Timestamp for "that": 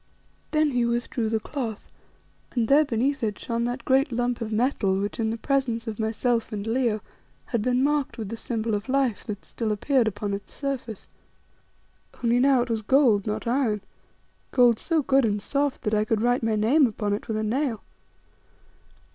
3.65-3.85, 9.25-9.45, 15.83-15.93